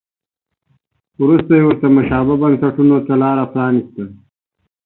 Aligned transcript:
وروسته 1.21 1.51
یې 1.57 1.63
ورته 1.65 1.87
مشابه 1.95 2.35
بنسټونو 2.41 2.97
ته 3.07 3.13
لار 3.21 3.37
پرانیسته. 3.53 4.03